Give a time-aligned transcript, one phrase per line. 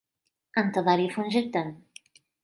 [0.57, 1.81] انت ظريف جدا.